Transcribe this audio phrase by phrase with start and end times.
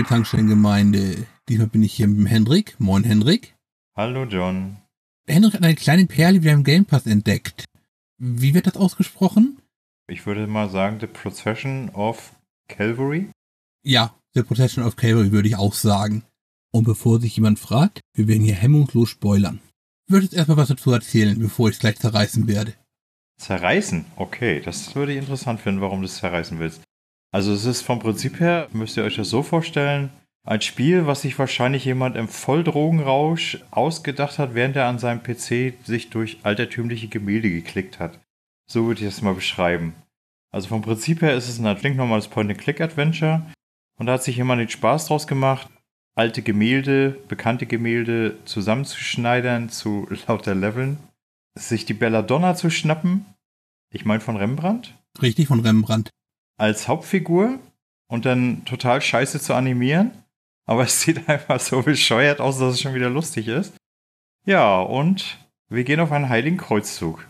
[0.00, 1.26] liebe Tankstellengemeinde.
[1.46, 2.74] Diesmal bin ich hier mit dem Hendrik.
[2.78, 3.54] Moin, Hendrik.
[3.94, 4.78] Hallo, John.
[5.28, 7.66] Hendrik hat eine kleine Perle wieder im Game Pass entdeckt.
[8.16, 9.60] Wie wird das ausgesprochen?
[10.08, 12.34] Ich würde mal sagen, The Procession of
[12.68, 13.30] Calvary.
[13.84, 16.22] Ja, The Procession of Calvary würde ich auch sagen.
[16.72, 19.60] Und bevor sich jemand fragt, wir werden hier hemmungslos spoilern.
[20.06, 22.72] Ich würde jetzt erstmal was dazu erzählen, bevor ich es gleich zerreißen werde.
[23.38, 24.06] Zerreißen?
[24.16, 26.80] Okay, das würde ich interessant finden, warum du es zerreißen willst.
[27.32, 30.10] Also es ist vom Prinzip her, müsst ihr euch das so vorstellen,
[30.44, 35.74] ein Spiel, was sich wahrscheinlich jemand im Volldrogenrausch ausgedacht hat, während er an seinem PC
[35.84, 38.18] sich durch altertümliche Gemälde geklickt hat.
[38.66, 39.94] So würde ich das mal beschreiben.
[40.52, 43.46] Also vom Prinzip her ist es ein stinknormales Point-and-Click-Adventure
[43.98, 45.68] und da hat sich jemand den Spaß draus gemacht,
[46.16, 50.98] alte Gemälde, bekannte Gemälde zusammenzuschneidern zu lauter Leveln,
[51.54, 53.26] sich die Belladonna zu schnappen,
[53.92, 54.96] ich meine von Rembrandt.
[55.20, 56.10] Richtig, von Rembrandt
[56.60, 57.58] als Hauptfigur
[58.08, 60.12] und dann total scheiße zu animieren.
[60.66, 63.72] Aber es sieht einfach so bescheuert aus, dass es schon wieder lustig ist.
[64.46, 65.38] Ja, und
[65.68, 67.26] wir gehen auf einen heiligen Kreuzzug.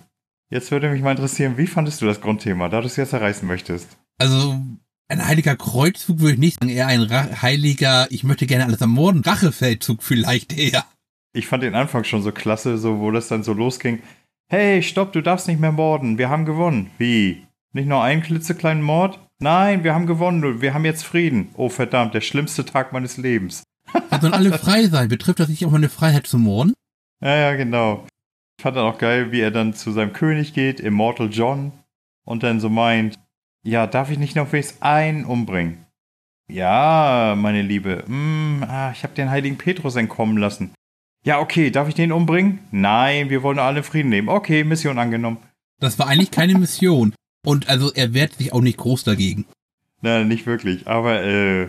[0.50, 3.46] Jetzt würde mich mal interessieren, wie fandest du das Grundthema, da du es jetzt erreichen
[3.46, 3.96] möchtest?
[4.18, 4.60] Also,
[5.08, 8.80] ein heiliger Kreuzzug würde ich nicht sagen, eher ein Ra heiliger, ich möchte gerne alles
[8.80, 10.84] ermorden, Rachefeldzug vielleicht eher.
[11.32, 14.02] Ich fand den Anfang schon so klasse, so wo das dann so losging.
[14.48, 16.90] Hey, stopp, du darfst nicht mehr morden, wir haben gewonnen.
[16.98, 17.46] Wie?
[17.72, 19.20] Nicht nur einen klitzekleinen Mord?
[19.38, 20.60] Nein, wir haben gewonnen.
[20.60, 21.50] Wir haben jetzt Frieden.
[21.54, 23.62] Oh verdammt, der schlimmste Tag meines Lebens.
[24.10, 25.08] Da sollen alle frei sein.
[25.08, 26.74] Betrifft das nicht auch meine Freiheit zu morden?
[27.22, 28.06] Ja, ja, genau.
[28.58, 31.72] Ich fand dann auch geil, wie er dann zu seinem König geht, Immortal John,
[32.24, 33.18] und dann so meint,
[33.62, 35.86] ja, darf ich nicht noch wenigstens einen umbringen?
[36.50, 40.72] Ja, meine Liebe, mm, ah, ich habe den heiligen Petrus entkommen lassen.
[41.24, 42.60] Ja, okay, darf ich den umbringen?
[42.70, 44.28] Nein, wir wollen alle Frieden nehmen.
[44.28, 45.38] Okay, Mission angenommen.
[45.78, 47.14] Das war eigentlich keine Mission.
[47.44, 49.46] Und also er wehrt sich auch nicht groß dagegen.
[50.02, 50.86] Nein, nicht wirklich.
[50.86, 51.68] Aber äh,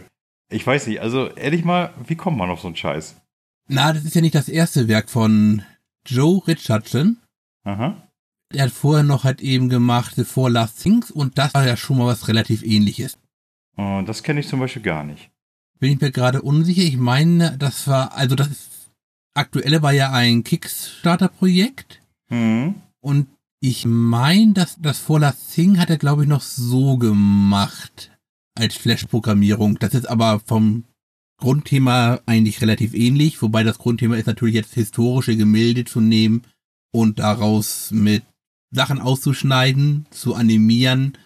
[0.50, 3.16] ich weiß nicht, also ehrlich mal, wie kommt man auf so einen Scheiß?
[3.68, 5.64] Na, das ist ja nicht das erste Werk von
[6.06, 7.18] Joe Richardson.
[7.64, 8.08] Aha.
[8.54, 11.78] Er hat vorher noch halt eben gemacht The Four Last Things und das war ja
[11.78, 13.18] schon mal was relativ ähnliches.
[13.78, 15.30] Oh, das kenne ich zum Beispiel gar nicht.
[15.80, 16.82] Bin ich mir gerade unsicher.
[16.82, 18.50] Ich meine, das war, also das
[19.34, 22.02] aktuelle war ja ein Kickstarter-Projekt.
[22.30, 22.76] Mhm.
[23.00, 23.28] Und
[23.62, 28.12] ich meine, dass das Voller Thing hat er, glaube ich, noch so gemacht
[28.56, 29.78] als Flash-Programmierung.
[29.78, 30.86] Das ist aber vom
[31.38, 36.44] Grundthema eigentlich relativ ähnlich, wobei das Grundthema ist natürlich jetzt historische Gemälde zu nehmen
[36.92, 38.24] und daraus mit
[38.72, 41.18] Sachen auszuschneiden, zu animieren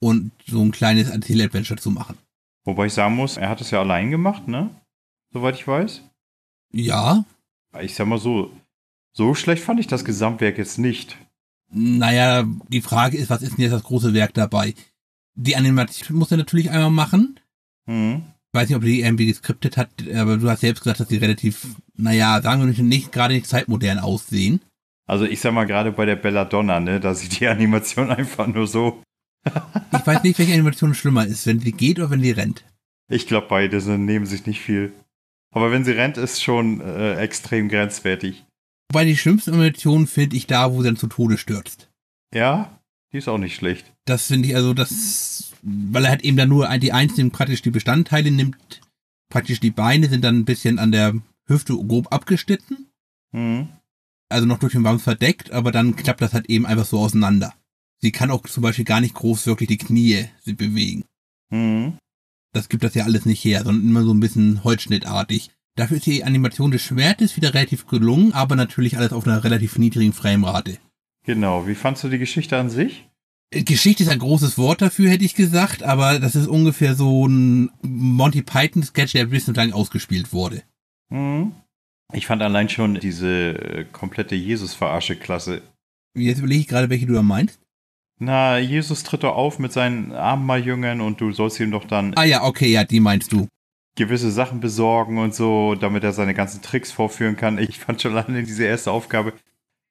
[0.00, 2.16] und so ein kleines Erzähl-Adventure zu machen.
[2.64, 4.70] Wobei ich sagen muss, er hat es ja allein gemacht, ne?
[5.32, 6.02] Soweit ich weiß.
[6.72, 7.24] Ja.
[7.80, 8.50] Ich sag mal so,
[9.12, 11.16] so schlecht fand ich das Gesamtwerk jetzt nicht.
[11.70, 14.74] Naja, die Frage ist, was ist denn jetzt das große Werk dabei?
[15.34, 17.40] Die Animation muss er natürlich einmal machen.
[17.86, 18.22] Mhm.
[18.52, 21.18] Ich weiß nicht, ob die irgendwie geskriptet hat, aber du hast selbst gesagt, dass die
[21.18, 21.66] relativ,
[21.96, 24.60] naja, sagen wir nicht, nicht gerade nicht zeitmodern aussehen.
[25.06, 28.66] Also ich sag mal gerade bei der Belladonna, ne, da sieht die Animation einfach nur
[28.66, 29.02] so.
[29.44, 32.64] ich weiß nicht, welche Animation schlimmer ist, wenn sie geht oder wenn sie rennt.
[33.08, 34.92] Ich glaube, beide sind, nehmen sich nicht viel.
[35.52, 38.44] Aber wenn sie rennt, ist schon äh, extrem grenzwertig.
[38.90, 41.90] Wobei die schlimmste Animation finde ich da, wo sie dann zu Tode stürzt.
[42.32, 42.80] Ja,
[43.12, 43.92] die ist auch nicht schlecht.
[44.04, 47.70] Das finde ich also, das, weil er halt eben dann nur die einzelnen praktisch die
[47.70, 48.80] Bestandteile nimmt.
[49.28, 51.14] Praktisch die Beine sind dann ein bisschen an der
[51.46, 52.90] Hüfte grob abgeschnitten.
[53.32, 53.68] Mhm.
[54.28, 57.54] Also noch durch den Wams verdeckt, aber dann klappt das halt eben einfach so auseinander.
[58.00, 61.04] Sie kann auch zum Beispiel gar nicht groß wirklich die Knie bewegen.
[61.50, 61.98] Mhm.
[62.52, 65.50] Das gibt das ja alles nicht her, sondern immer so ein bisschen holzschnittartig.
[65.76, 69.78] Dafür ist die Animation des Schwertes wieder relativ gelungen, aber natürlich alles auf einer relativ
[69.78, 70.78] niedrigen Framerate.
[71.24, 71.66] Genau.
[71.66, 73.06] Wie fandst du die Geschichte an sich?
[73.50, 77.28] Äh, Geschichte ist ein großes Wort dafür, hätte ich gesagt, aber das ist ungefähr so
[77.28, 80.62] ein Monty Python-Sketch, der ein bisschen lang ausgespielt wurde.
[81.10, 81.52] Mhm.
[82.12, 85.60] Ich fand allein schon diese äh, komplette Jesus-Verarsche klasse.
[86.16, 87.60] Jetzt überlege ich gerade, welche du da meinst.
[88.18, 92.14] Na, Jesus tritt doch auf mit seinen Abendmahljüngern und du sollst ihm doch dann.
[92.16, 93.46] Ah ja, okay, ja, die meinst du
[93.96, 97.58] gewisse Sachen besorgen und so, damit er seine ganzen Tricks vorführen kann.
[97.58, 99.32] Ich fand schon alleine diese erste Aufgabe.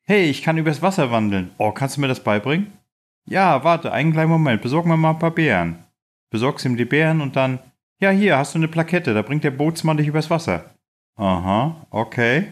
[0.04, 1.52] Hey, ich kann übers Wasser wandeln.
[1.57, 2.72] Oh, kannst du mir das beibringen?
[3.25, 4.62] Ja, warte, einen kleinen Moment.
[4.62, 5.84] Besorg mir mal ein paar Beeren.
[6.30, 7.60] Besorgst ihm die Beeren und dann,
[8.00, 10.75] ja, hier, hast du eine Plakette, da bringt der Bootsmann dich übers Wasser.
[11.16, 12.52] Aha, okay.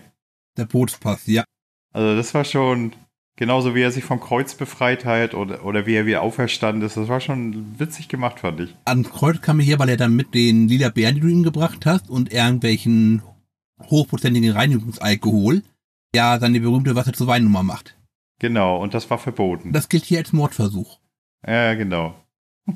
[0.58, 1.44] Der Bootspass, ja.
[1.92, 2.94] Also das war schon,
[3.36, 6.98] Genauso wie er sich vom Kreuz befreit hat oder, oder wie er wieder auferstanden ist.
[6.98, 8.76] Das war schon witzig gemacht, fand ich.
[8.86, 11.44] Ans Kreuz kam er hier, weil er dann mit den lila Bären, die du ihm
[11.44, 13.24] gebracht hast, und irgendwelchen
[13.82, 15.64] hochprozentigen Reinigungsalkohol,
[16.16, 17.98] ja, seine berühmte Wasser zur Weinnummer macht.
[18.40, 19.72] Genau, und das war verboten.
[19.72, 21.00] Das gilt hier als Mordversuch.
[21.46, 22.16] Ja, genau.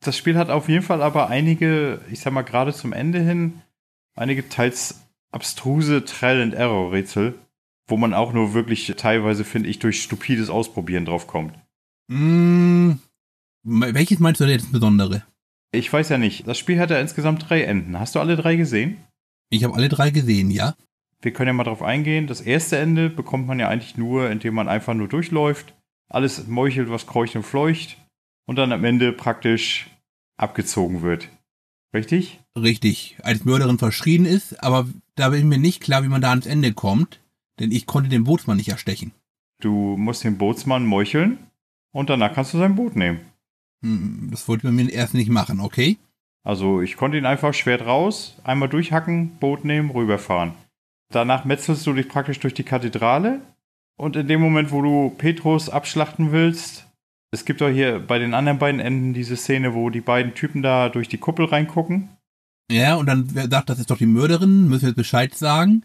[0.00, 3.62] Das Spiel hat auf jeden Fall aber einige, ich sag mal gerade zum Ende hin,
[4.14, 5.00] einige teils
[5.32, 7.38] abstruse Trial-and-Error-Rätsel,
[7.86, 11.54] wo man auch nur wirklich teilweise, finde ich, durch stupides Ausprobieren drauf kommt.
[12.08, 12.92] Mm,
[13.62, 15.24] welches meinst du denn jetzt Besondere?
[15.72, 16.46] Ich weiß ja nicht.
[16.46, 17.98] Das Spiel hat ja insgesamt drei Enden.
[17.98, 18.98] Hast du alle drei gesehen?
[19.50, 20.74] Ich habe alle drei gesehen, ja.
[21.20, 22.26] Wir können ja mal drauf eingehen.
[22.26, 25.74] Das erste Ende bekommt man ja eigentlich nur, indem man einfach nur durchläuft.
[26.08, 27.96] Alles meuchelt, was kreucht und fleucht.
[28.46, 29.88] Und dann am Ende praktisch
[30.36, 31.28] abgezogen wird.
[31.94, 32.40] Richtig?
[32.56, 33.16] Richtig.
[33.22, 36.46] Als Mörderin verschrien ist, aber da bin ich mir nicht klar, wie man da ans
[36.46, 37.20] Ende kommt.
[37.60, 39.12] Denn ich konnte den Bootsmann nicht erstechen.
[39.60, 41.38] Du musst den Bootsmann meucheln
[41.92, 43.20] und danach kannst du sein Boot nehmen.
[43.82, 45.98] Hm, das wollte man mir erst nicht machen, okay?
[46.42, 50.52] Also ich konnte ihn einfach Schwert raus, einmal durchhacken, Boot nehmen, rüberfahren.
[51.10, 53.40] Danach metzelst du dich praktisch durch die Kathedrale
[53.96, 56.86] und in dem Moment, wo du Petrus abschlachten willst,
[57.30, 60.62] es gibt doch hier bei den anderen beiden Enden diese Szene, wo die beiden Typen
[60.62, 62.08] da durch die Kuppel reingucken.
[62.70, 65.84] Ja, und dann sagt, das ist doch die Mörderin, müssen wir jetzt Bescheid sagen.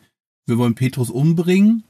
[0.49, 1.83] Wir wollen Petrus umbringen.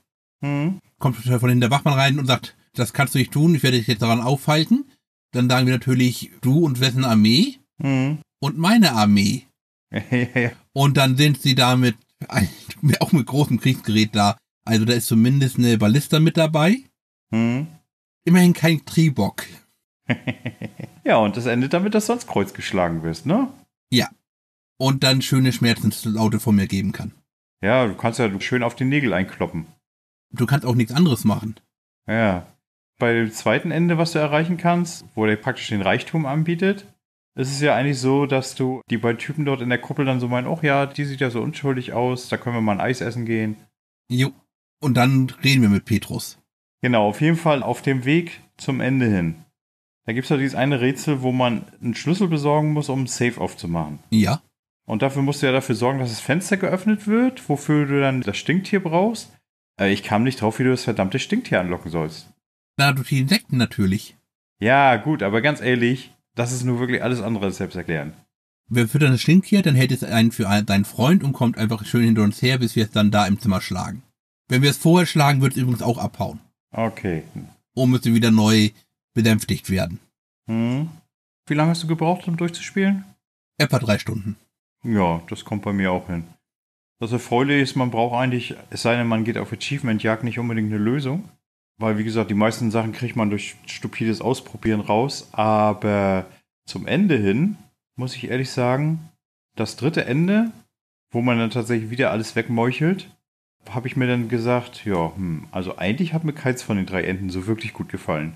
[0.43, 0.79] Hm.
[0.99, 3.77] Kommt von hinten der Wachmann rein und sagt, das kannst du nicht tun, ich werde
[3.77, 4.85] dich jetzt daran aufhalten.
[5.31, 7.57] Dann sagen wir natürlich, du und wessen Armee?
[7.81, 8.19] Hm.
[8.39, 9.45] Und meine Armee.
[10.73, 11.95] Und dann sind sie da mit,
[12.99, 14.37] auch mit großem Kriegsgerät da.
[14.63, 16.83] Also da ist zumindest eine Ballista mit dabei.
[17.31, 17.67] Hm.
[18.23, 19.45] Immerhin kein Triebock.
[21.03, 23.51] ja, und das endet damit, dass du ans Kreuz geschlagen wirst, ne?
[23.91, 24.09] Ja.
[24.77, 27.13] Und dann schöne Schmerzenslaute von mir geben kann.
[27.61, 29.67] Ja, du kannst ja schön auf die Nägel einkloppen.
[30.31, 31.55] Du kannst auch nichts anderes machen.
[32.07, 32.45] Ja.
[32.99, 36.85] Bei dem zweiten Ende, was du erreichen kannst, wo der praktisch den Reichtum anbietet,
[37.35, 40.19] ist es ja eigentlich so, dass du die beiden Typen dort in der Kuppel dann
[40.19, 42.81] so meinen, oh ja, die sieht ja so unschuldig aus, da können wir mal ein
[42.81, 43.55] Eis essen gehen.
[44.09, 44.31] Jo.
[44.81, 46.39] Und dann reden wir mit Petrus.
[46.81, 49.35] Genau, auf jeden Fall auf dem Weg zum Ende hin.
[50.05, 53.07] Da gibt es ja dieses eine Rätsel, wo man einen Schlüssel besorgen muss, um ein
[53.07, 53.99] Safe aufzumachen.
[54.09, 54.41] Ja.
[54.89, 58.21] Und dafür musst du ja dafür sorgen, dass das Fenster geöffnet wird, wofür du dann
[58.21, 59.31] das Stinktier brauchst.
[59.79, 62.27] Äh, ich kam nicht drauf, wie du das verdammte Stinktier anlocken sollst.
[62.75, 64.17] Na, durch die Insekten natürlich.
[64.59, 68.15] Ja, gut, aber ganz ehrlich, das ist nur wirklich alles andere als selbsterklärend.
[68.67, 72.05] Wer füttert das Stinktier, dann hält es einen für deinen Freund und kommt einfach schön
[72.05, 74.01] hinter uns her, bis wir es dann da im Zimmer schlagen.
[74.47, 76.39] Wenn wir es vorher schlagen, wird es übrigens auch abhauen.
[76.71, 77.21] Okay.
[77.75, 78.71] Und müsste wieder neu
[79.13, 79.99] bedämpftigt werden.
[80.47, 80.89] Hm.
[81.45, 83.03] Wie lange hast du gebraucht, um durchzuspielen?
[83.59, 84.35] Etwa drei Stunden.
[84.83, 86.23] Ja, das kommt bei mir auch hin.
[86.99, 90.71] Das Erfreuliche ist, man braucht eigentlich, es sei denn, man geht auf Achievement-Jagd, nicht unbedingt
[90.71, 91.29] eine Lösung.
[91.77, 95.29] Weil, wie gesagt, die meisten Sachen kriegt man durch stupides Ausprobieren raus.
[95.31, 96.25] Aber
[96.65, 97.57] zum Ende hin,
[97.95, 99.09] muss ich ehrlich sagen,
[99.55, 100.51] das dritte Ende,
[101.11, 103.09] wo man dann tatsächlich wieder alles wegmeuchelt,
[103.69, 107.03] habe ich mir dann gesagt, ja, hm, also eigentlich hat mir keins von den drei
[107.03, 108.35] Enden so wirklich gut gefallen.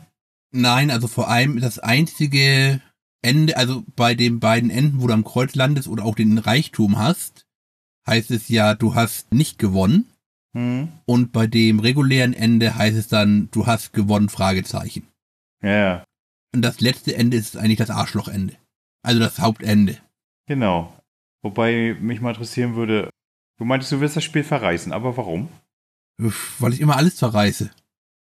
[0.51, 2.79] Nein, also vor allem das einzige
[3.23, 6.99] Ende, also bei den beiden Enden, wo du am Kreuz landest oder auch den Reichtum
[6.99, 7.45] hast,
[8.07, 10.05] heißt es ja, du hast nicht gewonnen.
[10.55, 10.89] Hm.
[11.05, 15.07] Und bei dem regulären Ende heißt es dann, du hast gewonnen, Fragezeichen.
[15.63, 16.03] Ja,
[16.53, 18.55] Und das letzte Ende ist eigentlich das Arschlochende.
[19.01, 19.97] Also das Hauptende.
[20.45, 20.93] genau.
[21.41, 23.09] Wobei mich mal interessieren würde,
[23.57, 25.49] du meintest, du willst das Spiel verreißen, aber warum?
[26.59, 27.69] Weil ich immer alles verreiße.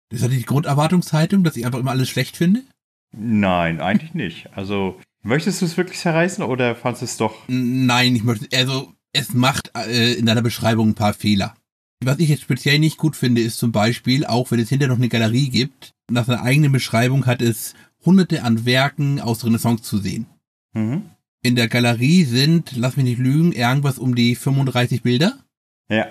[0.10, 2.64] Das hat die Grunderwartungshaltung, dass ich einfach immer alles schlecht finde?
[3.12, 4.50] Nein, eigentlich nicht.
[4.56, 7.36] Also, möchtest du es wirklich zerreißen oder fandest du es doch.
[7.48, 11.56] Nein, ich möchte, also es macht äh, in deiner Beschreibung ein paar Fehler.
[12.02, 15.00] Was ich jetzt speziell nicht gut finde, ist zum Beispiel, auch wenn es hinterher noch
[15.00, 17.74] eine Galerie gibt, nach seiner eigenen Beschreibung hat es
[18.06, 20.26] hunderte an Werken aus Renaissance zu sehen.
[20.74, 21.04] Mhm.
[21.42, 25.40] In der Galerie sind, lass mich nicht lügen, irgendwas um die 35 Bilder.
[25.90, 26.08] Ja.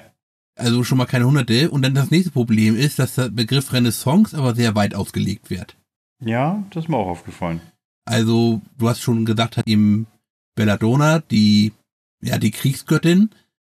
[0.57, 1.71] Also schon mal keine hunderte.
[1.71, 5.77] Und dann das nächste Problem ist, dass der Begriff Renaissance aber sehr weit ausgelegt wird.
[6.21, 7.61] Ja, das ist mir auch aufgefallen.
[8.05, 10.07] Also, du hast schon gesagt, hat ihm
[10.55, 11.73] Belladonna, die,
[12.21, 13.31] ja, die Kriegsgöttin,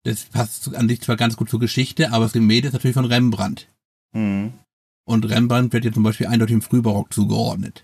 [0.03, 3.05] das passt an sich zwar ganz gut zur Geschichte, aber das Gemälde ist natürlich von
[3.05, 3.67] Rembrandt.
[4.13, 4.53] Mhm.
[5.05, 7.83] Und Rembrandt wird jetzt zum Beispiel eindeutig im Frühbarock zugeordnet.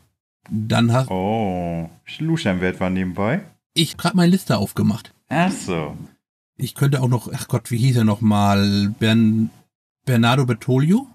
[0.49, 3.43] Dann hast Oh, Luschernwert war nebenbei.
[3.73, 5.13] ich gerade meine Liste aufgemacht.
[5.27, 5.97] Ach so.
[6.55, 8.95] Ich könnte auch noch, ach Gott, wie hieß er noch mal?
[8.97, 9.49] Bern,
[10.05, 11.07] Bernardo Bertolio?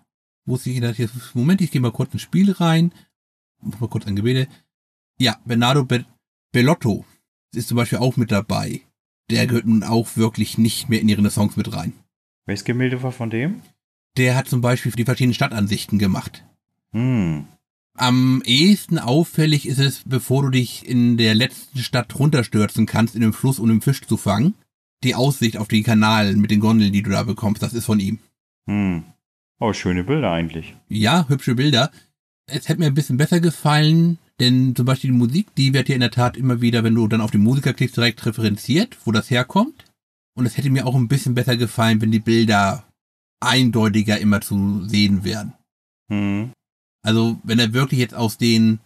[0.44, 2.92] Wo ich das jetzt, Moment, ich gehe mal kurz ins Spiel rein.
[3.62, 4.48] Mal kurz ein Gebete.
[5.18, 6.04] Ja, Bernardo Be
[6.52, 7.04] Bellotto
[7.54, 8.82] ist zum Beispiel auch mit dabei.
[9.30, 11.94] Der gehört nun auch wirklich nicht mehr in die Renaissance mit rein.
[12.44, 13.62] Welches Gemälde war von dem?
[14.16, 16.44] Der hat zum Beispiel die verschiedenen Stadtansichten gemacht.
[16.92, 17.46] Hm.
[17.94, 23.20] Am ehesten auffällig ist es, bevor du dich in der letzten Stadt runterstürzen kannst, in
[23.20, 24.54] den Fluss, um den Fisch zu fangen.
[25.04, 28.00] Die Aussicht auf den Kanal mit den Gondeln, die du da bekommst, das ist von
[28.00, 28.18] ihm.
[28.66, 29.04] Hm.
[29.58, 30.74] Oh, schöne Bilder eigentlich.
[30.88, 31.90] Ja, hübsche Bilder.
[32.54, 35.94] Es hätte mir ein bisschen besser gefallen, Denn zum Beispiel die Musik, die wird ja
[35.94, 39.12] in der Tat immer wieder, wenn du dann auf den Musiker klickst, direkt referenziert, wo
[39.12, 39.84] das herkommt.
[40.34, 42.84] Und es hätte mir auch ein bisschen besser gefallen, wenn die Bilder
[43.38, 45.52] eindeutiger immer zu sehen wären.
[46.10, 46.50] Hm.
[47.04, 48.80] Also wenn er wirklich jetzt aus den,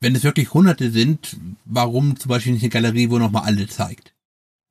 [0.00, 4.14] wenn es wirklich Hunderte sind, warum zum Beispiel nicht eine Galerie, wo nochmal alle zeigt?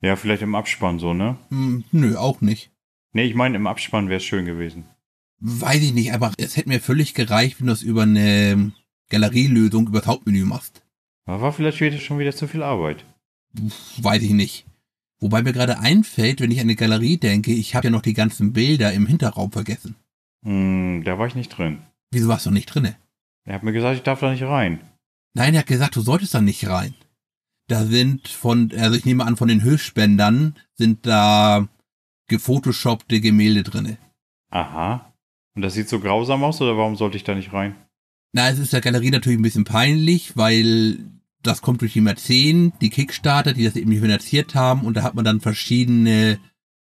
[0.02, 1.38] Ja, vielleicht im Abspann so, ne?
[1.50, 2.70] Hm, nö, auch nicht.
[3.14, 4.86] Nee, ich meine, im Abspann wäre es schön gewesen.
[5.40, 8.72] Weiß ich nicht, aber es hätte mir völlig gereicht, wenn du es über eine
[9.10, 10.84] Galerielösung über das Hauptmenü machst.
[11.26, 13.06] Aber war vielleicht wieder schon wieder zu viel Arbeit.
[13.98, 14.66] Weiß ich nicht.
[15.20, 18.14] Wobei mir gerade einfällt, wenn ich an eine Galerie denke, ich habe ja noch die
[18.14, 19.96] ganzen Bilder im Hinterraum vergessen.
[20.44, 21.80] Hm, da war ich nicht drin.
[22.12, 22.96] Wieso warst du nicht drinne?
[23.46, 24.80] Er hat mir gesagt, ich darf da nicht rein.
[25.34, 26.94] Nein, er hat gesagt, du solltest da nicht rein.
[27.68, 31.68] Da sind von, also ich nehme an, von den Höchstspendern sind da
[32.28, 33.98] gefotoshoppte Gemälde drinne.
[34.50, 35.14] Aha.
[35.58, 37.76] Und das sieht so grausam aus, oder warum sollte ich da nicht rein?
[38.32, 41.00] Na, es ist der Galerie natürlich ein bisschen peinlich, weil
[41.42, 45.16] das kommt durch die Mäzen, die Kickstarter, die das eben finanziert haben, und da hat
[45.16, 46.40] man dann verschiedene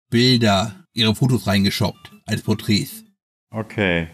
[0.08, 3.04] Bilder, ihre Fotos reingeshoppt als Porträts.
[3.50, 4.08] Okay.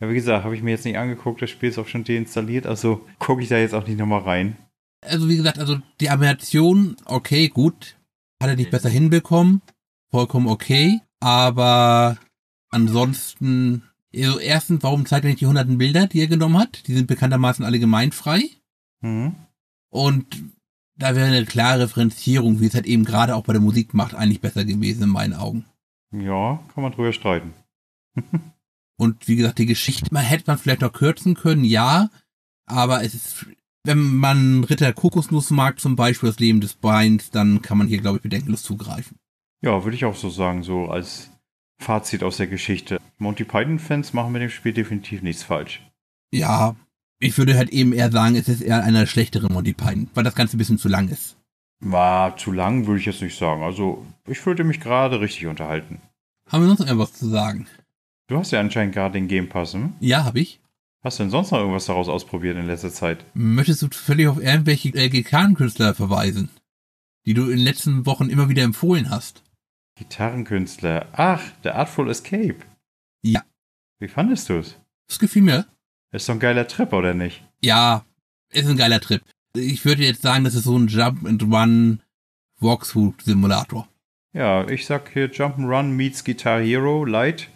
[0.00, 2.66] Ja, wie gesagt, habe ich mir jetzt nicht angeguckt, das Spiel ist auch schon deinstalliert,
[2.66, 4.56] also gucke ich da jetzt auch nicht nochmal rein.
[5.02, 7.98] Also wie gesagt, also die Animation, okay, gut,
[8.42, 9.60] hat er nicht besser hinbekommen,
[10.10, 12.16] vollkommen okay, aber
[12.70, 13.82] ansonsten,
[14.14, 16.86] also erstens, warum zeigt er nicht die hunderten Bilder, die er genommen hat?
[16.86, 18.42] Die sind bekanntermaßen alle gemeinfrei.
[19.00, 19.34] Mhm.
[19.90, 20.42] Und
[20.96, 24.14] da wäre eine klare Referenzierung, wie es halt eben gerade auch bei der Musik macht,
[24.14, 25.64] eigentlich besser gewesen in meinen Augen.
[26.12, 27.54] Ja, kann man drüber streiten.
[28.96, 32.10] Und wie gesagt, die Geschichte, man hätte man vielleicht noch kürzen können, ja,
[32.66, 33.46] aber es ist,
[33.82, 38.02] wenn man Ritter Kokosnuss mag, zum Beispiel das Leben des Beins, dann kann man hier,
[38.02, 39.16] glaube ich, bedenkenlos zugreifen.
[39.62, 41.30] Ja, würde ich auch so sagen, so als
[41.80, 42.98] Fazit aus der Geschichte.
[43.18, 45.82] Monty Python-Fans machen mit dem Spiel definitiv nichts falsch.
[46.30, 46.76] Ja,
[47.18, 50.34] ich würde halt eben eher sagen, es ist eher einer schlechteren Monty Python, weil das
[50.34, 51.36] Ganze ein bisschen zu lang ist.
[51.80, 53.62] War zu lang, würde ich jetzt nicht sagen.
[53.62, 56.02] Also, ich fühlte mich gerade richtig unterhalten.
[56.46, 57.66] Haben wir sonst noch irgendwas zu sagen?
[58.26, 59.94] Du hast ja anscheinend gerade den Game Pass, hm?
[60.00, 60.60] Ja, habe ich.
[61.02, 63.24] Hast du denn sonst noch irgendwas daraus ausprobiert in letzter Zeit?
[63.32, 66.50] Möchtest du völlig auf irgendwelche LGK-Künstler verweisen,
[67.24, 69.42] die du in den letzten Wochen immer wieder empfohlen hast?
[70.00, 71.06] Gitarrenkünstler.
[71.12, 72.56] Ach, der Artful Escape.
[73.22, 73.44] Ja.
[73.98, 74.76] Wie fandest du es?
[75.06, 75.66] Das gefiel mir.
[76.10, 77.44] Ist doch ein geiler Trip, oder nicht?
[77.62, 78.04] Ja,
[78.48, 79.22] ist ein geiler Trip.
[79.54, 82.00] Ich würde jetzt sagen, das ist so ein Jump and Run
[82.60, 83.88] Walkthrough Simulator.
[84.32, 87.48] Ja, ich sag hier Jump'n'Run meets Guitar Hero Light.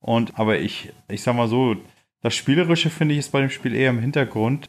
[0.00, 1.76] Und, aber ich, ich sag mal so,
[2.22, 4.68] das Spielerische finde ich ist bei dem Spiel eher im Hintergrund.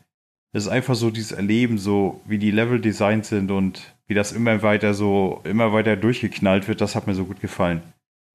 [0.51, 4.32] Es ist einfach so dieses Erleben, so wie die Level designt sind und wie das
[4.32, 7.82] immer weiter so, immer weiter durchgeknallt wird, das hat mir so gut gefallen.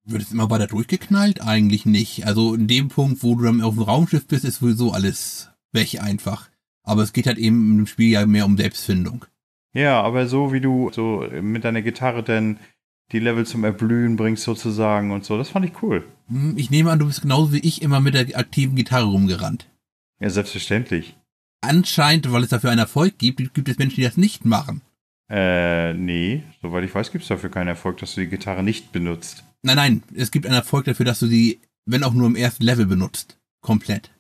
[0.05, 1.43] Wird es immer weiter durchgeknallt?
[1.43, 2.27] Eigentlich nicht.
[2.27, 6.01] Also in dem Punkt, wo du dann auf dem Raumschiff bist, ist sowieso alles weg
[6.03, 6.49] einfach.
[6.83, 9.27] Aber es geht halt eben im Spiel ja mehr um Selbstfindung.
[9.75, 12.59] Ja, aber so wie du so mit deiner Gitarre dann
[13.13, 16.05] die Level zum Erblühen bringst sozusagen und so, das fand ich cool.
[16.29, 19.69] Hm, Ich nehme an, du bist genauso wie ich immer mit der aktiven Gitarre rumgerannt.
[20.21, 21.17] Ja, selbstverständlich.
[21.61, 24.81] Anscheinend, weil es dafür einen Erfolg gibt, gibt es Menschen, die das nicht machen.
[25.31, 28.91] Äh, nee, soweit ich weiß, gibt es dafür keinen Erfolg, dass du die Gitarre nicht
[28.91, 29.45] benutzt.
[29.63, 32.65] Nein, nein, es gibt einen Erfolg dafür, dass du sie, wenn auch nur im ersten
[32.65, 33.39] Level benutzt.
[33.61, 34.11] Komplett.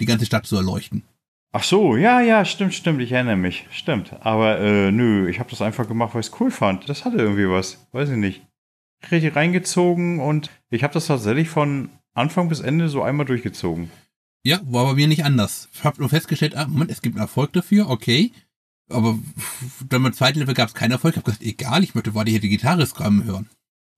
[0.00, 1.04] Die ganze Stadt zu erleuchten.
[1.52, 3.66] Ach so, ja, ja, stimmt, stimmt, ich erinnere mich.
[3.70, 4.12] Stimmt.
[4.20, 6.88] Aber äh, nö, ich habe das einfach gemacht, weil ich es cool fand.
[6.88, 7.86] Das hatte irgendwie was.
[7.92, 8.42] Weiß ich nicht.
[9.10, 13.90] Richtig reingezogen und ich habe das tatsächlich von Anfang bis Ende so einmal durchgezogen.
[14.44, 15.68] Ja, war bei mir nicht anders.
[15.72, 18.32] Ich habe nur festgestellt, ah, Moment, es gibt einen Erfolg dafür, okay.
[18.90, 19.18] Aber
[19.88, 21.14] dann beim zweiten Level gab es keinen Erfolg.
[21.14, 23.48] Ich habe gesagt, egal, ich möchte weiter hier die Gitarre scrummen hören.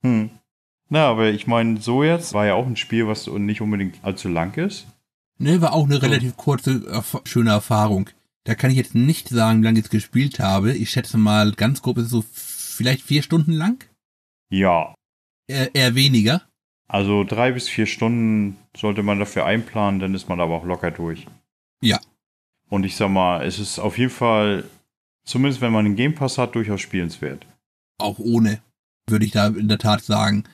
[0.02, 0.30] Hm.
[0.88, 4.28] Na, aber ich meine, so jetzt war ja auch ein Spiel, was nicht unbedingt allzu
[4.28, 4.87] lang ist.
[5.38, 8.11] Ne, war auch eine relativ kurze, schöne Erfahrung.
[8.44, 10.73] Da kann ich jetzt nicht sagen, wie lange ich es gespielt habe.
[10.73, 13.85] Ich schätze mal, ganz grob ist es so vielleicht vier Stunden lang.
[14.50, 14.94] Ja,
[15.47, 16.42] Eher, eher weniger.
[16.88, 20.90] also drei bis vier Stunden sollte man dafür einplanen, dann ist man aber auch locker
[20.90, 21.26] durch.
[21.82, 22.00] Ja.
[22.68, 24.64] Und ich sag mal, es ist auf jeden Fall,
[25.25, 27.47] zumindest wenn man einen Game Pass hat, durchaus spielenswert.
[27.99, 28.61] Auch ohne,
[29.07, 30.45] würde ich da in der Tat sagen.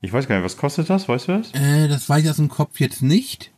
[0.00, 1.54] Ich weiß gar nicht, was kostet das, weißt du das?
[1.54, 3.52] Äh, das weiß ich aus dem Kopf jetzt nicht.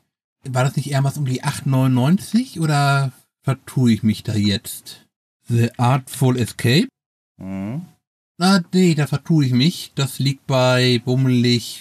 [0.49, 3.13] War das nicht eher was um die 8,99 oder
[3.43, 5.07] vertue ich mich da jetzt?
[5.49, 6.89] The Artful Escape?
[7.39, 7.83] Mhm.
[8.39, 9.93] Na, nee, da vertue ich mich.
[9.95, 11.81] Das liegt bei bummelig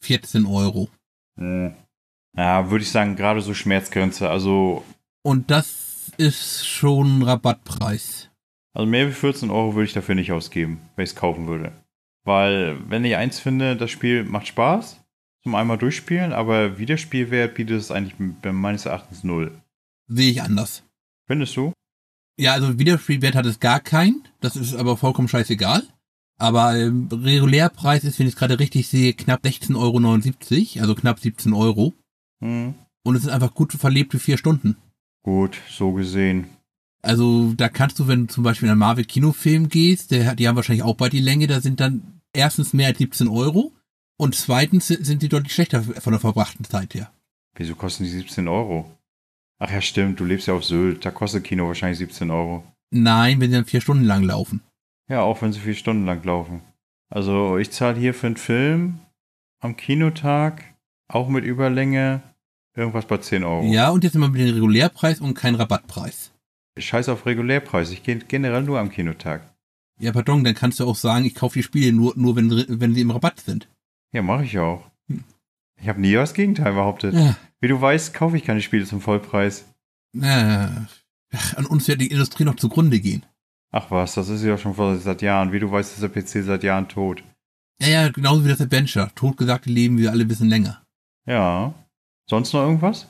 [0.00, 0.88] 14 Euro.
[1.36, 1.74] Mhm.
[2.36, 4.30] Ja, würde ich sagen, gerade so Schmerzgrenze.
[4.30, 4.84] Also,
[5.22, 5.81] Und das
[6.16, 8.30] ist schon Rabattpreis.
[8.74, 11.72] also mehr wie 14 Euro würde ich dafür nicht ausgeben, wenn ich es kaufen würde.
[12.24, 15.00] Weil, wenn ich eins finde, das Spiel macht Spaß
[15.42, 18.14] zum einmal durchspielen, aber Wiederspielwert bietet es eigentlich
[18.44, 19.50] meines Erachtens null.
[20.06, 20.84] Sehe ich anders.
[21.26, 21.72] Findest du?
[22.38, 24.22] Ja, also Wiederspielwert hat es gar keinen.
[24.40, 25.82] Das ist aber vollkommen scheißegal.
[26.38, 31.18] Aber ähm, Regulärpreis ist, wenn ich es gerade richtig sehe, knapp 16,79 Euro, also knapp
[31.18, 31.92] 17 Euro.
[32.40, 32.74] Hm.
[33.04, 34.76] Und es sind einfach gut verlebte vier Stunden.
[35.22, 36.48] Gut, so gesehen.
[37.02, 40.56] Also da kannst du, wenn du zum Beispiel in einen Marvel-Kinofilm gehst, der, die haben
[40.56, 43.72] wahrscheinlich auch bald die Länge, da sind dann erstens mehr als 17 Euro
[44.16, 47.10] und zweitens sind die deutlich schlechter von der verbrachten Zeit her.
[47.56, 48.90] Wieso kosten die 17 Euro?
[49.58, 52.64] Ach ja, stimmt, du lebst ja auf Sylt, da kostet Kino wahrscheinlich 17 Euro.
[52.90, 54.62] Nein, wenn sie dann vier Stunden lang laufen.
[55.08, 56.62] Ja, auch wenn sie vier Stunden lang laufen.
[57.10, 59.00] Also ich zahle hier für einen Film
[59.60, 60.64] am Kinotag,
[61.08, 62.22] auch mit Überlänge,
[62.74, 63.64] irgendwas bei 10 Euro.
[63.72, 66.32] Ja, und jetzt immer mit dem Regulärpreis und kein Rabattpreis.
[66.78, 69.42] Scheiß auf Regulärpreis, ich gehe generell nur am Kinotag.
[70.00, 72.94] Ja, pardon, dann kannst du auch sagen, ich kaufe die Spiele nur, nur wenn, wenn
[72.94, 73.68] sie im Rabatt sind.
[74.12, 74.90] Ja, mache ich auch.
[75.80, 77.14] Ich habe nie das Gegenteil behauptet.
[77.14, 79.64] Ja, Wie du weißt, kaufe ich keine Spiele zum Vollpreis.
[80.20, 80.68] äh,
[81.32, 83.24] ach, an uns wird die Industrie noch zugrunde gehen.
[83.70, 85.52] Ach was, das ist ja schon vor seit Jahren.
[85.52, 87.22] Wie du weißt, ist der PC seit Jahren tot.
[87.80, 89.10] Ja, ja, genauso wie das Adventure.
[89.14, 90.82] Totgesagte leben wir alle wissen länger.
[91.26, 91.74] Ja.
[92.28, 93.08] Sonst noch irgendwas?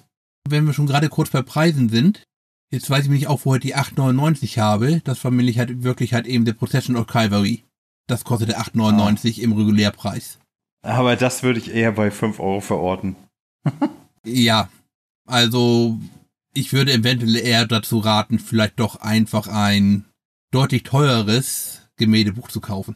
[0.48, 2.24] Wenn wir schon gerade kurz bei Preisen sind,
[2.70, 5.00] jetzt weiß ich mich auch, wo ich die 8,99 habe.
[5.04, 7.64] Das war nämlich halt wirklich halt eben der Procession of Calvary.
[8.08, 10.38] Das kostete 8,99 im Regulärpreis.
[10.84, 13.16] Aber das würde ich eher bei 5 Euro verorten.
[14.24, 14.68] Ja,
[15.26, 15.98] also
[16.54, 20.04] ich würde eventuell eher dazu raten, vielleicht doch einfach ein
[20.52, 22.94] deutlich teureres Gemäldebuch zu kaufen.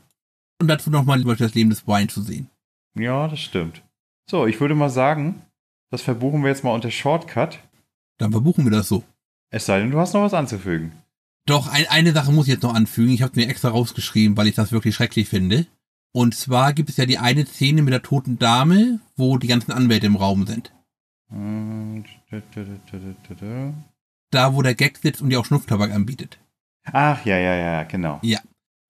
[0.61, 2.49] Und dazu nochmal das Leben des Brian zu sehen.
[2.97, 3.83] Ja, das stimmt.
[4.31, 5.43] So, ich würde mal sagen,
[5.91, 7.61] das verbuchen wir jetzt mal unter Shortcut.
[8.19, 9.05] Dann verbuchen wir das so.
[9.51, 10.93] Es sei denn, du hast noch was anzufügen.
[11.47, 13.13] Doch, ein, eine Sache muss ich jetzt noch anfügen.
[13.13, 15.67] Ich habe mir extra rausgeschrieben, weil ich das wirklich schrecklich finde.
[16.13, 19.71] Und zwar gibt es ja die eine Szene mit der toten Dame, wo die ganzen
[19.71, 20.73] Anwälte im Raum sind.
[24.31, 26.39] Da, wo der Gag sitzt und die auch Schnupftabak anbietet.
[26.85, 28.19] Ach, ja, ja, ja, genau.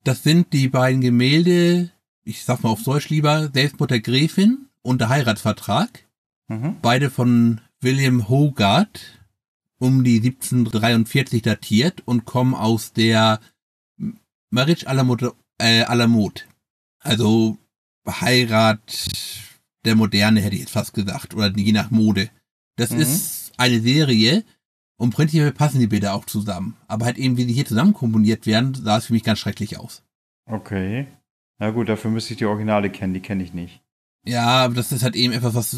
[0.05, 1.90] Das sind die beiden Gemälde,
[2.25, 6.06] ich sag mal auf Deutsch lieber, Selbstmord der Gräfin und der Heiratsvertrag.
[6.48, 6.76] Mhm.
[6.82, 9.00] Beide von William Hogarth,
[9.78, 13.40] um die 1743 datiert und kommen aus der
[14.50, 16.42] Marriage à la Mode, äh, à la Mode.
[17.00, 17.59] Also
[18.09, 19.09] Heirat
[19.85, 22.30] der Moderne hätte ich jetzt fast gesagt, oder je nach Mode.
[22.76, 23.00] Das Mhm.
[23.00, 24.44] ist eine Serie
[24.96, 26.76] und prinzipiell passen die Bilder auch zusammen.
[26.88, 29.78] Aber halt eben, wie sie hier zusammen komponiert werden, sah es für mich ganz schrecklich
[29.78, 30.02] aus.
[30.46, 31.06] Okay.
[31.59, 33.80] Na gut, dafür müsste ich die Originale kennen, die kenne ich nicht.
[34.24, 35.76] Ja, aber das ist halt eben etwas, was,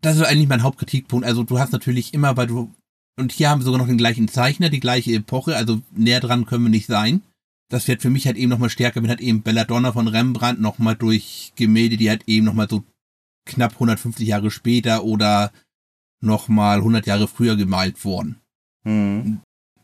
[0.00, 1.26] das ist eigentlich mein Hauptkritikpunkt.
[1.26, 2.72] Also du hast natürlich immer, weil du,
[3.16, 6.46] und hier haben wir sogar noch den gleichen Zeichner, die gleiche Epoche, also näher dran
[6.46, 7.22] können wir nicht sein.
[7.68, 10.96] Das wird für mich halt eben nochmal stärker, wenn halt eben Belladonna von Rembrandt nochmal
[10.96, 12.84] durch Gemälde, die halt eben nochmal so
[13.44, 15.52] knapp 150 Jahre später oder
[16.20, 18.40] nochmal 100 Jahre früher gemalt wurden.
[18.84, 19.40] Hm.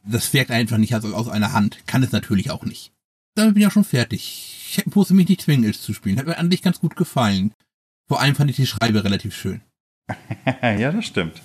[0.06, 1.86] Das wirkt einfach nicht aus, aus einer Hand.
[1.86, 2.92] Kann es natürlich auch nicht.
[3.34, 4.76] Damit bin ich auch schon fertig.
[4.76, 6.18] Ich musste mich nicht zwingen, es zu spielen.
[6.18, 7.52] Hat mir an dich ganz gut gefallen.
[8.06, 9.60] Vor allem fand ich die Schreibe relativ schön.
[10.62, 11.42] ja, das stimmt.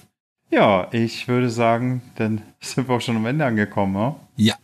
[0.52, 4.56] Ja, ich würde sagen, dann sind wir auch schon am Ende angekommen, ja?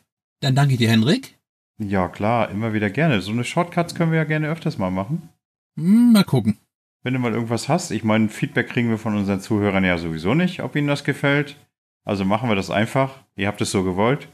[0.42, 1.38] Dann danke ich dir, Henrik.
[1.78, 3.22] Ja, klar, immer wieder gerne.
[3.22, 5.30] So eine Shortcuts können wir ja gerne öfters mal machen.
[5.78, 6.58] Hm, mal gucken.
[7.04, 10.34] Wenn du mal irgendwas hast, ich meine, Feedback kriegen wir von unseren Zuhörern ja sowieso
[10.34, 11.56] nicht, ob ihnen das gefällt.
[12.04, 13.24] Also machen wir das einfach.
[13.36, 14.28] Ihr habt es so gewollt.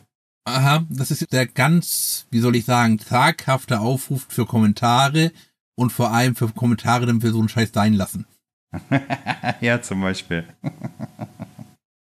[0.46, 5.32] Aha, das ist der ganz, wie soll ich sagen, zaghafte Aufruf für Kommentare
[5.76, 8.26] und vor allem für Kommentare, damit wir so einen Scheiß sein lassen.
[9.62, 10.46] ja, zum Beispiel.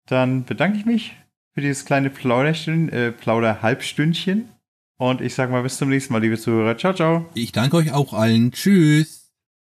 [0.06, 1.16] Dann bedanke ich mich
[1.54, 4.48] für dieses kleine Plauderstünd, äh, Plauder-Halbstündchen.
[4.98, 6.76] Und ich sage mal bis zum nächsten Mal, liebe Zuhörer.
[6.76, 7.26] Ciao, ciao.
[7.34, 8.52] Ich danke euch auch allen.
[8.52, 9.19] Tschüss.